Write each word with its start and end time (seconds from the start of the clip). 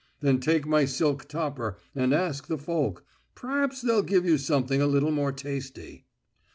Then 0.19 0.39
take 0.39 0.65
my 0.65 0.85
silk 0.85 1.27
topper 1.29 1.77
and 1.93 2.11
ask 2.11 2.47
the 2.47 2.57
folk. 2.57 3.05
P'raps 3.35 3.81
they'll 3.83 4.01
give 4.01 4.25
you 4.25 4.39
something 4.39 4.81
a 4.81 4.87
little 4.87 5.11
more 5.11 5.31
tasty." 5.31 6.07